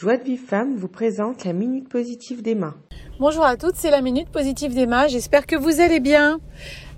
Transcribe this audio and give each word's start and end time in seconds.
Joie 0.00 0.16
de 0.16 0.24
Vive 0.24 0.40
Femme 0.40 0.76
vous 0.76 0.88
présente 0.88 1.44
la 1.44 1.52
Minute 1.52 1.86
Positive 1.86 2.40
d'Emma. 2.40 2.74
Bonjour 3.18 3.44
à 3.44 3.58
toutes, 3.58 3.76
c'est 3.76 3.90
la 3.90 4.00
Minute 4.00 4.30
Positive 4.30 4.74
d'Emma. 4.74 5.08
J'espère 5.08 5.46
que 5.46 5.56
vous 5.56 5.78
allez 5.78 6.00
bien. 6.00 6.40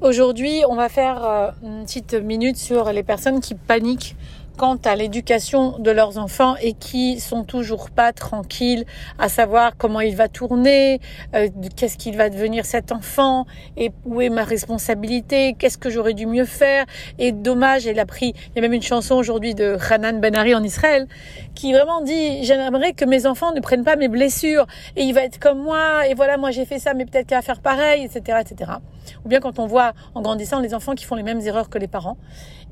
Aujourd'hui, 0.01 0.63
on 0.69 0.77
va 0.77 0.89
faire 0.89 1.25
euh, 1.25 1.51
une 1.65 1.83
petite 1.83 2.15
minute 2.15 2.57
sur 2.57 2.93
les 2.93 3.03
personnes 3.03 3.41
qui 3.41 3.57
paniquent 3.57 4.15
quant 4.57 4.77
à 4.85 4.97
l'éducation 4.97 5.79
de 5.79 5.91
leurs 5.91 6.19
enfants 6.19 6.57
et 6.63 6.73
qui 6.73 7.21
sont 7.21 7.45
toujours 7.45 7.91
pas 7.91 8.13
tranquilles 8.13 8.85
à 9.19 9.29
savoir 9.29 9.77
comment 9.77 10.01
il 10.01 10.17
va 10.17 10.29
tourner, 10.29 11.01
euh, 11.35 11.49
qu'est-ce 11.77 11.97
qu'il 11.97 12.17
va 12.17 12.31
devenir 12.31 12.65
cet 12.65 12.93
enfant 12.93 13.47
et 13.77 13.93
où 14.05 14.21
est 14.21 14.29
ma 14.29 14.45
responsabilité, 14.45 15.55
qu'est-ce 15.59 15.79
que 15.79 15.91
j'aurais 15.91 16.15
dû 16.15 16.27
mieux 16.27 16.45
faire. 16.45 16.85
Et 17.19 17.33
dommage 17.33 17.87
elle 17.87 17.99
a 17.99 18.07
pris 18.07 18.35
il 18.51 18.57
y 18.57 18.59
a 18.59 18.63
même 18.63 18.73
une 18.73 18.83
chanson 18.83 19.15
aujourd'hui 19.15 19.55
de 19.55 19.77
Hanan 19.91 20.21
Benari 20.21 20.55
en 20.55 20.63
Israël 20.63 21.07
qui 21.55 21.73
vraiment 21.73 22.01
dit 22.03 22.45
j'aimerais 22.45 22.93
que 22.93 23.05
mes 23.05 23.27
enfants 23.27 23.53
ne 23.53 23.61
prennent 23.61 23.85
pas 23.85 23.97
mes 23.97 24.09
blessures 24.09 24.67
et 24.97 25.03
il 25.03 25.15
va 25.15 25.23
être 25.23 25.39
comme 25.39 25.63
moi 25.63 26.07
et 26.09 26.15
voilà 26.15 26.37
moi 26.37 26.51
j'ai 26.51 26.65
fait 26.65 26.79
ça 26.79 26.95
mais 26.95 27.05
peut-être 27.05 27.27
qu'il 27.27 27.37
va 27.37 27.43
faire 27.43 27.61
pareil 27.61 28.05
etc 28.05 28.39
etc 28.41 28.73
ou 29.25 29.29
bien 29.29 29.41
quand 29.41 29.59
on 29.59 29.67
voit 29.67 29.93
en 30.15 30.23
grandissant 30.23 30.61
les 30.61 30.75
enfants 30.75 30.95
qui 30.95 31.05
font 31.05 31.15
les 31.15 31.23
mêmes 31.23 31.41
erreurs 31.41 31.69
que 31.69 31.79
les 31.79 31.89
parents. 31.89 32.17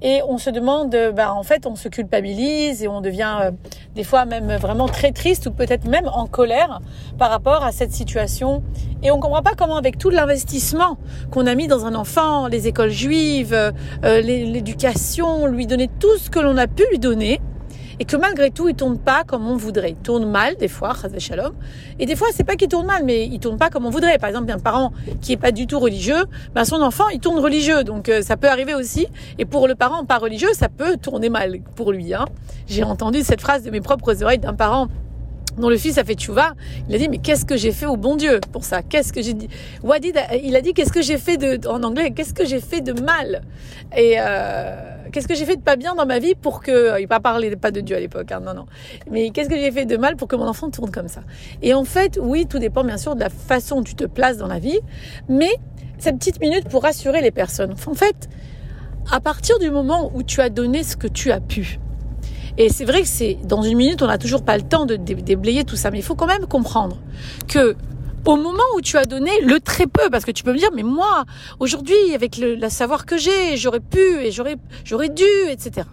Et 0.02 0.22
on 0.26 0.38
se 0.38 0.50
demande 0.50 0.96
bah 1.14 1.34
en 1.34 1.42
fait 1.42 1.66
se 1.76 1.88
culpabilise 1.88 2.82
et 2.82 2.88
on 2.88 3.00
devient 3.00 3.38
euh, 3.42 3.50
des 3.94 4.04
fois 4.04 4.24
même 4.24 4.56
vraiment 4.56 4.88
très 4.88 5.12
triste 5.12 5.46
ou 5.46 5.50
peut-être 5.50 5.86
même 5.86 6.08
en 6.12 6.26
colère 6.26 6.80
par 7.18 7.30
rapport 7.30 7.64
à 7.64 7.72
cette 7.72 7.92
situation. 7.92 8.62
Et 9.02 9.10
on 9.10 9.16
ne 9.16 9.22
comprend 9.22 9.42
pas 9.42 9.54
comment 9.56 9.76
avec 9.76 9.98
tout 9.98 10.10
l'investissement 10.10 10.98
qu'on 11.30 11.46
a 11.46 11.54
mis 11.54 11.68
dans 11.68 11.86
un 11.86 11.94
enfant, 11.94 12.48
les 12.48 12.68
écoles 12.68 12.90
juives, 12.90 13.54
euh, 13.54 13.72
euh, 14.04 14.20
l'éducation, 14.20 15.46
lui 15.46 15.66
donner 15.66 15.88
tout 15.98 16.16
ce 16.18 16.30
que 16.30 16.38
l'on 16.38 16.56
a 16.56 16.66
pu 16.66 16.84
lui 16.90 16.98
donner, 16.98 17.40
et 18.00 18.06
que 18.06 18.16
malgré 18.16 18.50
tout, 18.50 18.66
il 18.68 18.74
tourne 18.74 18.98
pas 18.98 19.24
comme 19.24 19.46
on 19.46 19.56
voudrait. 19.56 19.90
Il 19.90 19.96
tourne 19.96 20.28
mal 20.28 20.56
des 20.56 20.68
fois, 20.68 20.94
shalom. 21.18 21.52
Et 21.98 22.06
des 22.06 22.16
fois, 22.16 22.28
c'est 22.32 22.44
pas 22.44 22.56
qu'il 22.56 22.68
tourne 22.68 22.86
mal, 22.86 23.04
mais 23.04 23.26
il 23.26 23.38
tourne 23.38 23.58
pas 23.58 23.68
comme 23.68 23.84
on 23.84 23.90
voudrait. 23.90 24.18
Par 24.18 24.30
exemple, 24.30 24.50
un 24.50 24.58
parent 24.58 24.92
qui 25.20 25.34
est 25.34 25.36
pas 25.36 25.52
du 25.52 25.66
tout 25.66 25.78
religieux, 25.78 26.24
ben 26.54 26.64
son 26.64 26.80
enfant, 26.80 27.08
il 27.08 27.20
tourne 27.20 27.38
religieux. 27.38 27.84
Donc 27.84 28.08
euh, 28.08 28.22
ça 28.22 28.38
peut 28.38 28.48
arriver 28.48 28.74
aussi. 28.74 29.06
Et 29.38 29.44
pour 29.44 29.68
le 29.68 29.74
parent 29.74 30.06
pas 30.06 30.16
religieux, 30.16 30.48
ça 30.54 30.70
peut 30.70 30.96
tourner 30.96 31.28
mal 31.28 31.60
pour 31.76 31.92
lui. 31.92 32.14
Hein. 32.14 32.24
J'ai 32.66 32.84
entendu 32.84 33.20
cette 33.22 33.42
phrase 33.42 33.64
de 33.64 33.70
mes 33.70 33.82
propres 33.82 34.22
oreilles 34.22 34.38
d'un 34.38 34.54
parent 34.54 34.88
dont 35.60 35.68
le 35.68 35.76
fils 35.76 35.98
a 35.98 36.04
fait 36.04 36.14
tchouva, 36.14 36.54
il 36.88 36.94
a 36.94 36.98
dit 36.98 37.08
mais 37.08 37.18
qu'est-ce 37.18 37.44
que 37.44 37.56
j'ai 37.56 37.72
fait 37.72 37.86
au 37.86 37.96
bon 37.96 38.16
Dieu 38.16 38.40
pour 38.52 38.64
ça? 38.64 38.82
Qu'est-ce 38.82 39.12
que 39.12 39.22
j'ai 39.22 39.34
dit? 39.34 39.48
Wadid, 39.82 40.18
il 40.42 40.56
a 40.56 40.60
dit 40.60 40.72
qu'est-ce 40.74 40.92
que 40.92 41.02
j'ai 41.02 41.18
fait 41.18 41.36
de 41.36 41.68
en 41.68 41.82
anglais 41.82 42.10
Qu'est-ce 42.10 42.34
que 42.34 42.44
j'ai 42.44 42.60
fait 42.60 42.80
de 42.80 42.92
mal? 43.00 43.42
Et 43.96 44.14
euh, 44.18 44.74
qu'est-ce 45.12 45.28
que 45.28 45.34
j'ai 45.34 45.44
fait 45.44 45.56
de 45.56 45.62
pas 45.62 45.76
bien 45.76 45.94
dans 45.94 46.06
ma 46.06 46.18
vie 46.18 46.34
pour 46.34 46.62
que 46.62 47.00
il 47.00 47.08
pas 47.08 47.20
parlé 47.20 47.54
pas 47.56 47.70
de 47.70 47.80
Dieu 47.80 47.96
à 47.96 48.00
l'époque, 48.00 48.32
hein, 48.32 48.40
non 48.40 48.54
non. 48.54 48.66
Mais 49.10 49.30
qu'est-ce 49.30 49.48
que 49.48 49.56
j'ai 49.56 49.70
fait 49.70 49.84
de 49.84 49.96
mal 49.96 50.16
pour 50.16 50.28
que 50.28 50.36
mon 50.36 50.46
enfant 50.46 50.70
tourne 50.70 50.90
comme 50.90 51.08
ça? 51.08 51.22
Et 51.62 51.74
en 51.74 51.84
fait, 51.84 52.18
oui, 52.20 52.46
tout 52.46 52.58
dépend 52.58 52.84
bien 52.84 52.98
sûr 52.98 53.14
de 53.14 53.20
la 53.20 53.30
façon 53.30 53.76
dont 53.76 53.82
tu 53.82 53.94
te 53.94 54.04
places 54.04 54.38
dans 54.38 54.48
la 54.48 54.58
vie, 54.58 54.80
mais 55.28 55.50
cette 55.98 56.18
petite 56.18 56.40
minute 56.40 56.68
pour 56.68 56.82
rassurer 56.82 57.20
les 57.20 57.30
personnes. 57.30 57.74
En 57.86 57.94
fait, 57.94 58.28
à 59.10 59.20
partir 59.20 59.58
du 59.58 59.70
moment 59.70 60.10
où 60.14 60.22
tu 60.22 60.40
as 60.40 60.48
donné 60.48 60.82
ce 60.82 60.96
que 60.96 61.06
tu 61.06 61.30
as 61.30 61.40
pu, 61.40 61.78
et 62.58 62.68
c'est 62.68 62.84
vrai 62.84 63.02
que 63.02 63.08
c'est 63.08 63.38
dans 63.44 63.62
une 63.62 63.76
minute, 63.76 64.02
on 64.02 64.06
n'a 64.06 64.18
toujours 64.18 64.44
pas 64.44 64.56
le 64.56 64.62
temps 64.62 64.86
de 64.86 64.96
déblayer 64.96 65.64
tout 65.64 65.76
ça, 65.76 65.90
mais 65.90 65.98
il 65.98 66.04
faut 66.04 66.14
quand 66.14 66.26
même 66.26 66.46
comprendre 66.46 66.98
que 67.48 67.76
au 68.26 68.36
moment 68.36 68.62
où 68.76 68.80
tu 68.80 68.96
as 68.96 69.04
donné 69.04 69.30
le 69.42 69.60
très 69.60 69.86
peu, 69.86 70.10
parce 70.10 70.24
que 70.24 70.30
tu 70.30 70.42
peux 70.42 70.52
me 70.52 70.58
dire, 70.58 70.70
mais 70.74 70.82
moi, 70.82 71.24
aujourd'hui, 71.58 72.14
avec 72.14 72.36
le 72.36 72.68
savoir 72.68 73.06
que 73.06 73.16
j'ai, 73.16 73.56
j'aurais 73.56 73.80
pu 73.80 73.98
et 73.98 74.30
j'aurais, 74.30 74.56
dû, 75.08 75.24
etc. 75.48 75.86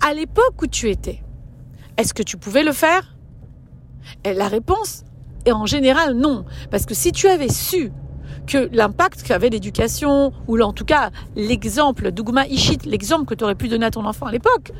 À 0.00 0.14
l'époque 0.14 0.60
où 0.62 0.66
tu 0.66 0.90
étais, 0.90 1.22
est-ce 1.96 2.14
que 2.14 2.22
tu 2.22 2.36
pouvais 2.36 2.62
le 2.62 2.72
faire? 2.72 3.16
La 4.24 4.48
réponse 4.48 5.04
est 5.44 5.52
en 5.52 5.66
général 5.66 6.14
non, 6.14 6.44
parce 6.70 6.86
que 6.86 6.94
si 6.94 7.12
tu 7.12 7.28
avais 7.28 7.48
su 7.48 7.92
que 8.46 8.68
l'impact 8.72 9.22
qu'avait 9.22 9.50
l'éducation, 9.50 10.32
ou 10.48 10.60
en 10.60 10.72
tout 10.72 10.84
cas 10.84 11.10
l'exemple, 11.36 12.10
Dougma 12.10 12.46
Ishit, 12.46 12.84
l'exemple 12.86 13.26
que 13.26 13.34
tu 13.34 13.44
aurais 13.44 13.54
pu 13.54 13.68
donner 13.68 13.86
à 13.86 13.90
ton 13.90 14.04
enfant 14.04 14.26
à 14.26 14.32
l'époque, 14.32 14.72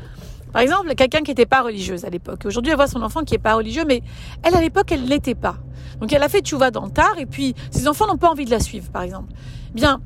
par 0.53 0.61
exemple, 0.61 0.93
quelqu'un 0.93 1.21
qui 1.21 1.31
n'était 1.31 1.47
pas 1.47 1.63
religieuse 1.63 2.05
à 2.05 2.09
l'époque. 2.09 2.45
Aujourd'hui, 2.45 2.71
elle 2.71 2.77
voit 2.77 2.87
son 2.87 3.01
enfant 3.01 3.23
qui 3.23 3.33
n'est 3.33 3.39
pas 3.39 3.55
religieux, 3.55 3.83
mais 3.87 4.03
elle, 4.43 4.55
à 4.55 4.61
l'époque, 4.61 4.91
elle 4.91 5.05
l'était 5.05 5.35
pas. 5.35 5.57
Donc, 5.99 6.13
elle 6.13 6.21
a 6.21 6.29
fait 6.29 6.41
tchouva 6.41 6.69
dans 6.69 6.85
le 6.85 6.91
tard, 6.91 7.17
et 7.17 7.25
puis 7.25 7.55
ses 7.71 7.87
enfants 7.87 8.05
n'ont 8.05 8.17
pas 8.17 8.29
envie 8.29 8.45
de 8.45 8.51
la 8.51 8.59
suivre, 8.59 8.89
par 8.91 9.01
exemple. 9.01 9.33
Bien, 9.73 9.99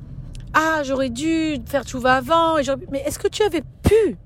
ah, 0.53 0.83
j'aurais 0.83 1.09
dû 1.09 1.57
faire 1.65 1.83
tchouva 1.83 2.13
avant, 2.13 2.57
et 2.57 2.63
mais 2.89 2.99
est-ce 2.99 3.19
que 3.19 3.27
tu 3.27 3.43
avais 3.43 3.61
pu? 3.83 4.17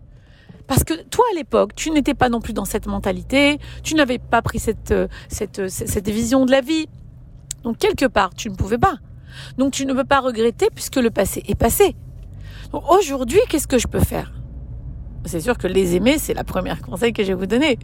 Parce 0.68 0.84
que 0.84 0.94
toi, 1.10 1.26
à 1.34 1.36
l'époque, 1.36 1.74
tu 1.76 1.90
n'étais 1.90 2.14
pas 2.14 2.30
non 2.30 2.40
plus 2.40 2.54
dans 2.54 2.66
cette 2.66 2.86
mentalité, 2.86 3.58
tu 3.84 3.96
n'avais 3.96 4.20
pas 4.20 4.44
pris 4.44 4.60
cette, 4.60 4.92
euh, 4.92 5.08
cette, 5.28 5.60
euh, 5.60 5.68
cette 5.70 6.08
vision 6.08 6.46
de 6.46 6.52
la 6.52 6.62
vie. 6.62 6.88
Donc, 7.64 7.78
quelque 7.80 8.06
part, 8.06 8.34
tu 8.36 8.50
ne 8.50 8.56
pouvais 8.56 8.78
pas. 8.78 8.98
Donc, 9.58 9.74
tu 9.74 9.86
ne 9.86 9.94
peux 9.94 10.04
pas 10.04 10.20
regretter 10.20 10.68
puisque 10.74 10.98
le 10.98 11.10
passé 11.10 11.44
est 11.48 11.56
passé. 11.56 11.96
Donc, 12.72 12.90
aujourd'hui, 12.92 13.40
qu'est-ce 13.50 13.68
que 13.68 13.80
je 13.80 13.88
peux 13.88 14.00
faire? 14.00 14.32
C'est 15.26 15.40
sûr 15.40 15.58
que 15.58 15.68
les 15.68 15.96
aimer, 15.96 16.18
c'est 16.18 16.34
la 16.34 16.44
première 16.44 16.82
conseil 16.82 17.14
que 17.14 17.24
je 17.24 17.30
vais 17.30 17.34
vous 17.34 17.46
donner. 17.46 17.78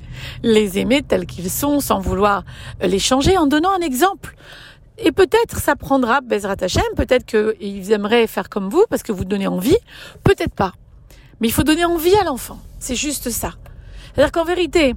Les 0.43 0.79
aimer 0.79 1.03
tels 1.03 1.25
qu'ils 1.25 1.49
sont, 1.49 1.79
sans 1.79 1.99
vouloir 1.99 2.43
les 2.81 2.99
changer, 2.99 3.37
en 3.37 3.47
donnant 3.47 3.71
un 3.71 3.81
exemple. 3.81 4.35
Et 4.97 5.11
peut-être 5.11 5.59
ça 5.59 5.75
prendra 5.75 6.21
Bezrat 6.21 6.55
Hashem, 6.59 6.83
peut-être 6.95 7.25
qu'ils 7.25 7.91
aimeraient 7.91 8.25
faire 8.25 8.49
comme 8.49 8.69
vous 8.69 8.83
parce 8.89 9.03
que 9.03 9.11
vous 9.11 9.25
donnez 9.25 9.47
envie, 9.47 9.77
peut-être 10.23 10.53
pas. 10.55 10.73
Mais 11.39 11.47
il 11.47 11.51
faut 11.51 11.63
donner 11.63 11.85
envie 11.85 12.15
à 12.15 12.23
l'enfant. 12.23 12.59
C'est 12.79 12.95
juste 12.95 13.29
ça. 13.29 13.51
C'est-à-dire 14.13 14.31
qu'en 14.31 14.43
vérité, 14.43 14.95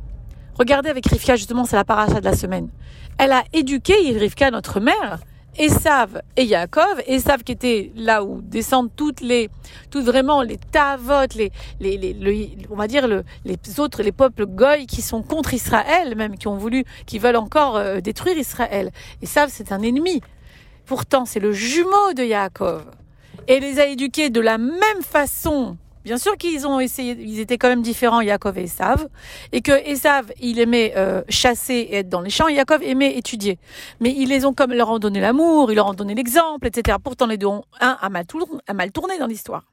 regardez 0.55 0.89
avec 0.89 1.06
Rivka, 1.06 1.37
justement, 1.37 1.67
c'est 1.67 1.77
la 1.77 1.84
paracha 1.84 2.21
de 2.21 2.25
la 2.25 2.34
semaine. 2.34 2.71
Elle 3.19 3.33
a 3.33 3.45
éduqué 3.53 3.95
Rivka, 4.17 4.50
notre 4.50 4.81
mère, 4.81 5.21
Esav 5.59 6.22
et 6.37 6.44
Yaakov, 6.44 7.03
Esav 7.06 7.43
qui 7.43 7.53
était 7.53 7.93
là 7.97 8.25
où 8.25 8.41
descendent 8.41 8.91
toutes 8.94 9.21
les, 9.21 9.50
toutes 9.91 10.05
vraiment 10.05 10.43
les 10.43 10.56
Tavot, 10.56 11.27
les, 11.34 11.50
les, 11.81 12.56
on 12.71 12.77
va 12.77 12.87
dire 12.87 13.09
le, 13.09 13.25
les 13.44 13.56
autres, 13.78 14.03
les 14.03 14.12
peuples 14.12 14.47
goy 14.47 14.87
qui 14.87 15.03
sont 15.03 15.22
contre 15.22 15.55
Israël, 15.55 16.15
même 16.16 16.37
qui 16.38 16.49
ont 16.49 16.56
voulu, 16.56 16.84
qui 17.06 17.19
veulent 17.19 17.37
encore 17.37 17.77
euh, 17.77 18.00
détruire 18.00 18.38
Israël. 18.38 18.91
Esav 19.22 19.50
c'est 19.53 19.72
un 19.72 19.83
ennemi. 19.83 20.21
Pourtant 20.87 21.25
c'est 21.25 21.41
le 21.41 21.53
jumeau 21.53 22.12
de 22.17 22.25
Yaakov. 22.25 22.84
Et 23.49 23.59
les 23.59 23.81
a 23.81 23.87
éduqués 23.87 24.31
de 24.31 24.41
la 24.41 24.59
même 24.59 25.03
façon 25.03 25.77
Bien 26.05 26.16
sûr 26.16 26.37
qu'ils 26.38 26.66
ont 26.66 26.81
essayé, 26.81 27.15
ils 27.21 27.41
étaient 27.41 27.59
quand 27.59 27.69
même 27.69 27.83
différents, 27.83 28.22
Yaakov 28.22 28.56
et 28.56 28.65
Esav, 28.65 29.09
et 29.53 29.61
que 29.61 29.72
Esav, 29.87 30.33
il 30.41 30.59
aimait 30.59 30.94
euh, 30.97 31.22
chasser 31.28 31.75
et 31.75 31.97
être 31.97 32.09
dans 32.09 32.22
les 32.22 32.31
champs, 32.31 32.49
et 32.49 32.55
Yaakov 32.55 32.83
aimait 32.83 33.16
étudier. 33.19 33.59
Mais 34.00 34.11
ils 34.11 34.28
les 34.28 34.47
ont 34.47 34.55
comme 34.55 34.72
leur 34.72 34.88
ont 34.88 34.99
donné 34.99 35.21
l'amour, 35.21 35.71
ils 35.71 35.75
leur 35.75 35.88
ont 35.88 35.94
donné 35.94 36.15
l'exemple, 36.15 36.66
etc. 36.66 36.97
Pourtant, 37.03 37.27
les 37.27 37.37
deux 37.37 37.47
ont 37.47 37.65
un 37.81 37.99
à 38.00 38.09
mal, 38.09 38.25
tourné, 38.25 38.47
mal 38.75 38.93
tourné 38.93 39.19
dans 39.19 39.27
l'histoire. 39.27 39.65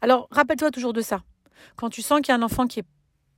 Alors, 0.00 0.26
rappelle-toi 0.30 0.70
toujours 0.70 0.94
de 0.94 1.02
ça. 1.02 1.20
Quand 1.76 1.90
tu 1.90 2.00
sens 2.00 2.20
qu'il 2.22 2.32
y 2.32 2.32
a 2.32 2.40
un 2.40 2.42
enfant 2.42 2.66
qui 2.66 2.80
est 2.80 2.86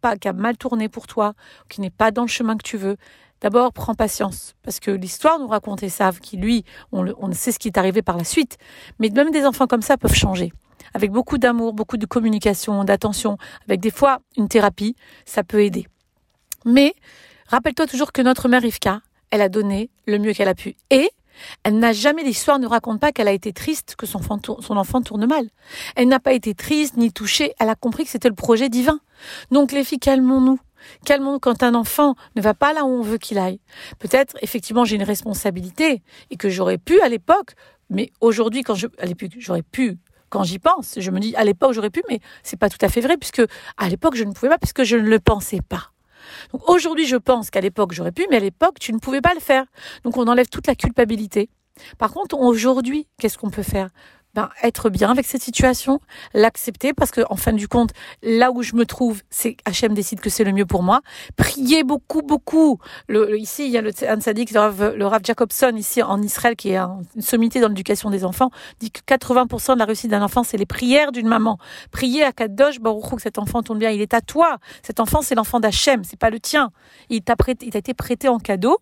pas, 0.00 0.16
qui 0.16 0.28
a 0.28 0.32
mal 0.32 0.56
tourné 0.56 0.88
pour 0.88 1.08
toi, 1.08 1.34
qui 1.68 1.80
n'est 1.80 1.91
pas 1.91 2.12
dans 2.12 2.22
le 2.22 2.28
chemin 2.28 2.56
que 2.56 2.62
tu 2.62 2.76
veux, 2.76 2.97
D'abord, 3.41 3.72
prends 3.72 3.94
patience, 3.94 4.54
parce 4.62 4.80
que 4.80 4.91
l'histoire 4.91 5.38
nous 5.38 5.48
raconte 5.48 5.82
Esav, 5.82 6.20
qui 6.20 6.36
lui, 6.36 6.62
on, 6.92 7.06
on 7.18 7.32
sait 7.32 7.52
ce 7.52 7.58
qui 7.58 7.68
est 7.68 7.78
arrivé 7.78 8.02
par 8.02 8.18
la 8.18 8.24
suite. 8.24 8.58
Mais 8.98 9.08
même 9.08 9.30
des 9.30 9.47
enfants 9.47 9.66
comme 9.66 9.80
ça 9.80 9.97
peuvent 9.97 10.14
changer 10.14 10.52
avec 10.94 11.10
beaucoup 11.10 11.38
d'amour, 11.38 11.72
beaucoup 11.72 11.96
de 11.96 12.06
communication, 12.06 12.84
d'attention, 12.84 13.38
avec 13.66 13.80
des 13.80 13.90
fois 13.90 14.20
une 14.36 14.48
thérapie, 14.48 14.96
ça 15.24 15.42
peut 15.44 15.62
aider. 15.62 15.86
Mais 16.64 16.94
rappelle-toi 17.46 17.86
toujours 17.86 18.12
que 18.12 18.22
notre 18.22 18.48
mère 18.48 18.62
Rivka, 18.62 19.00
elle 19.30 19.42
a 19.42 19.48
donné 19.48 19.90
le 20.06 20.18
mieux 20.18 20.32
qu'elle 20.32 20.48
a 20.48 20.54
pu. 20.54 20.76
Et 20.90 21.10
elle 21.62 21.78
n'a 21.78 21.92
jamais, 21.92 22.22
l'histoire 22.22 22.58
ne 22.58 22.66
raconte 22.66 23.00
pas 23.00 23.12
qu'elle 23.12 23.28
a 23.28 23.32
été 23.32 23.52
triste, 23.52 23.96
que 23.96 24.06
son 24.06 24.18
enfant, 24.18 24.40
son 24.60 24.76
enfant 24.76 25.00
tourne 25.00 25.26
mal. 25.26 25.48
Elle 25.96 26.08
n'a 26.08 26.20
pas 26.20 26.32
été 26.32 26.54
triste 26.54 26.96
ni 26.96 27.12
touchée, 27.12 27.54
elle 27.58 27.68
a 27.68 27.74
compris 27.74 28.04
que 28.04 28.10
c'était 28.10 28.28
le 28.28 28.34
projet 28.34 28.68
divin. 28.68 29.00
Donc 29.50 29.72
les 29.72 29.84
filles, 29.84 29.98
calmons-nous. 29.98 30.58
Calmons-nous 31.04 31.40
quand 31.40 31.62
un 31.62 31.74
enfant 31.74 32.14
ne 32.36 32.42
va 32.42 32.54
pas 32.54 32.72
là 32.72 32.84
où 32.84 32.88
on 32.88 33.02
veut 33.02 33.18
qu'il 33.18 33.38
aille. 33.38 33.60
Peut-être, 33.98 34.36
effectivement, 34.42 34.84
j'ai 34.84 34.97
une 34.97 35.03
responsabilité 35.03 36.03
et 36.30 36.36
que 36.36 36.48
j'aurais 36.48 36.78
pu 36.78 37.00
à 37.00 37.09
l'époque, 37.09 37.54
mais 37.91 38.12
aujourd'hui, 38.20 38.62
quand 38.62 38.74
je, 38.74 38.86
à 38.98 39.06
l'époque, 39.06 39.30
j'aurais 39.38 39.62
pu 39.62 39.98
quand 40.30 40.44
j'y 40.44 40.59
pense. 40.59 40.94
Je 40.97 41.10
me 41.10 41.21
dis, 41.21 41.36
à 41.36 41.44
l'époque, 41.44 41.72
j'aurais 41.72 41.91
pu, 41.91 42.03
mais 42.09 42.21
c'est 42.42 42.59
pas 42.59 42.71
tout 42.71 42.78
à 42.80 42.88
fait 42.88 43.00
vrai, 43.00 43.16
puisque 43.16 43.42
à 43.77 43.88
l'époque, 43.88 44.15
je 44.16 44.24
ne 44.24 44.32
pouvais 44.32 44.48
pas, 44.48 44.59
puisque 44.59 44.84
je 44.84 44.97
ne 44.97 45.09
le 45.09 45.21
pensais 45.21 45.60
pas. 45.60 45.91
Donc 46.53 46.68
aujourd'hui, 46.68 47.06
je 47.06 47.16
pense 47.16 47.50
qu'à 47.50 47.60
l'époque, 47.60 47.92
j'aurais 47.92 48.12
pu, 48.12 48.27
mais 48.30 48.36
à 48.36 48.41
l'époque, 48.41 48.78
tu 48.78 48.92
ne 48.92 48.98
pouvais 48.98 49.21
pas 49.21 49.34
le 49.34 49.41
faire. 49.41 49.65
Donc 50.04 50.16
on 50.16 50.27
enlève 50.27 50.48
toute 50.48 50.66
la 50.66 50.74
culpabilité. 50.74 51.50
Par 51.98 52.12
contre, 52.12 52.38
aujourd'hui, 52.38 53.06
qu'est-ce 53.18 53.38
qu'on 53.38 53.50
peut 53.50 53.62
faire? 53.62 53.88
Ben, 54.34 54.48
être 54.62 54.91
bien 54.91 55.10
avec 55.10 55.27
cette 55.27 55.42
situation, 55.42 56.00
l'accepter 56.34 56.92
parce 56.92 57.10
que 57.10 57.22
en 57.30 57.36
fin 57.36 57.53
du 57.53 57.68
compte, 57.68 57.91
là 58.22 58.50
où 58.53 58.62
je 58.62 58.74
me 58.74 58.86
trouve, 58.86 59.22
c'est 59.30 59.56
Hachem 59.65 59.94
décide 59.94 60.21
que 60.21 60.30
c'est 60.30 60.44
le 60.44 60.53
mieux 60.53 60.66
pour 60.66 60.82
moi. 60.82 61.00
Prier 61.36 61.82
beaucoup, 61.84 62.22
beaucoup. 62.22 62.78
Le, 63.09 63.38
ici, 63.38 63.66
il 63.66 63.71
y 63.71 63.78
a 63.78 63.82
le 63.82 63.91
un 64.09 64.21
sadique, 64.21 64.53
le 64.53 64.60
Rav, 64.60 64.94
le 64.97 65.06
Rav 65.06 65.21
Jacobson 65.24 65.72
ici 65.77 66.03
en 66.03 66.22
Israël, 66.22 66.56
qui 66.56 66.71
est 66.71 66.78
une 66.78 67.22
sommité 67.22 67.60
dans 67.60 67.68
l'éducation 67.68 68.10
des 68.10 68.24
enfants, 68.24 68.50
dit 68.78 68.91
que 68.91 69.00
80% 69.00 69.74
de 69.74 69.78
la 69.78 69.84
réussite 69.84 70.10
d'un 70.10 70.22
enfant, 70.22 70.42
c'est 70.42 70.56
les 70.56 70.66
prières 70.66 71.12
d'une 71.12 71.28
maman. 71.28 71.59
Prier 71.91 72.24
à 72.24 72.32
Kadosh 72.32 72.80
Baruch 72.80 73.16
que 73.16 73.22
cet 73.22 73.38
enfant 73.38 73.62
tombe 73.62 73.78
bien, 73.78 73.91
il 73.91 74.00
est 74.00 74.15
à 74.15 74.21
toi. 74.21 74.59
Cet 74.82 75.00
enfant, 75.00 75.22
c'est 75.22 75.34
l'enfant 75.34 75.60
d'Hachem, 75.60 76.04
c'est 76.04 76.18
pas 76.18 76.30
le 76.30 76.38
tien. 76.41 76.71
Il 77.09 77.22
t'a 77.22 77.36
prêté, 77.36 77.66
il 77.66 77.72
t'a 77.72 77.78
été 77.78 77.94
prêté 77.94 78.28
en 78.28 78.38
cadeau 78.38 78.78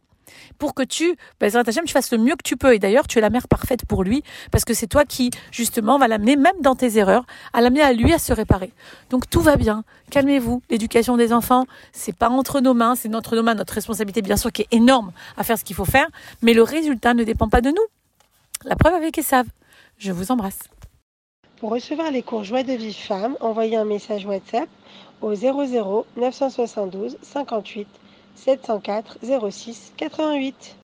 pour 0.58 0.74
que 0.74 0.82
tu, 0.82 1.16
ben, 1.40 1.50
tu 1.50 1.92
fasses 1.92 2.12
le 2.12 2.18
mieux 2.18 2.36
que 2.36 2.42
tu 2.44 2.56
peux. 2.56 2.74
Et 2.74 2.78
d'ailleurs, 2.78 3.06
tu 3.06 3.18
es 3.18 3.20
la 3.20 3.30
mère 3.30 3.48
parfaite 3.48 3.84
pour 3.86 4.04
lui, 4.04 4.22
parce 4.50 4.64
que 4.64 4.74
c'est 4.74 4.86
toi 4.86 5.04
qui, 5.04 5.30
justement, 5.50 5.98
va 5.98 6.08
l'amener, 6.08 6.36
même 6.36 6.60
dans 6.60 6.74
tes 6.74 6.98
erreurs, 6.98 7.24
à 7.52 7.60
l'amener 7.60 7.82
à 7.82 7.92
lui 7.92 8.12
à 8.12 8.18
se 8.18 8.32
réparer. 8.32 8.72
Donc 9.10 9.28
tout 9.30 9.40
va 9.40 9.56
bien. 9.56 9.84
Calmez-vous. 10.10 10.62
L'éducation 10.70 11.16
des 11.16 11.32
enfants, 11.32 11.66
c'est 11.92 12.16
pas 12.16 12.28
entre 12.28 12.60
nos 12.60 12.74
mains, 12.74 12.94
c'est 12.94 13.08
notre 13.08 13.36
nos 13.36 13.42
mains, 13.42 13.54
notre 13.54 13.74
responsabilité, 13.74 14.22
bien 14.22 14.36
sûr, 14.36 14.52
qui 14.52 14.62
est 14.62 14.68
énorme 14.72 15.12
à 15.36 15.44
faire 15.44 15.58
ce 15.58 15.64
qu'il 15.64 15.76
faut 15.76 15.84
faire, 15.84 16.06
mais 16.42 16.54
le 16.54 16.62
résultat 16.62 17.14
ne 17.14 17.24
dépend 17.24 17.48
pas 17.48 17.60
de 17.60 17.70
nous. 17.70 17.86
La 18.64 18.76
preuve 18.76 18.94
avec 18.94 19.18
Esav. 19.18 19.46
Je 19.98 20.12
vous 20.12 20.30
embrasse. 20.30 20.58
Pour 21.58 21.70
recevoir 21.70 22.10
les 22.10 22.22
cours 22.22 22.44
Joie 22.44 22.62
de 22.62 22.72
vie 22.72 22.94
femme, 22.94 23.36
envoyez 23.40 23.76
un 23.76 23.84
message 23.84 24.24
WhatsApp 24.26 24.68
au 25.20 25.34
00 25.34 26.06
972 26.16 27.18
58 27.22 27.88
704 28.44 29.18
06 29.50 29.92
88. 29.98 30.76